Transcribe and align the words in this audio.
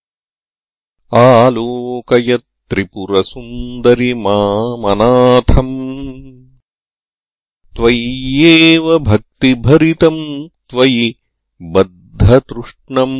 आलोकयत्रिपुरसुन्दरि 1.16 4.14
मामनाथम् 4.14 5.76
त्वय्येव 7.76 8.98
भक्तिभरितम् 8.98 10.48
त्वयि 10.70 11.14
बद्धतृष्णम्। 11.62 13.18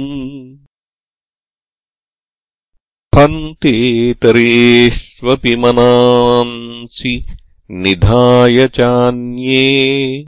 हन्तेतरेष्वपि 3.18 5.56
मनांसि 5.56 7.26
निधाय 7.70 8.68
चान्ये। 8.68 10.24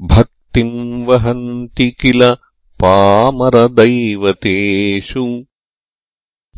भक्तिम् 0.00 1.04
वहन्ति 1.04 1.90
किल 1.90 2.36
पामरदैवतेषु 2.82 5.44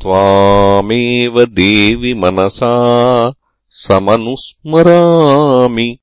त्वामेव 0.03 1.45
देवि 1.45 2.15
मनसा 2.15 2.75
समनुस्मरामि। 3.71 5.99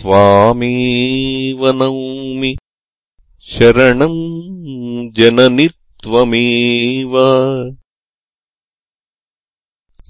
त्वामेव 0.00 1.70
नौमि। 1.70 2.56
शरणम् 3.42 5.12
जननि 5.12 5.68
त्वमेव 6.02 7.18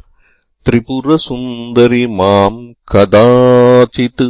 त्रिपुरसुन्दरि 0.65 2.07
माम् 2.07 2.75
कदाचित् 2.91 4.21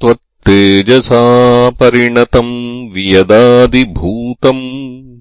त्वत्तेजसा 0.00 1.70
परिणतम् 1.70 2.92
वियदादिभूतम्। 2.92 5.20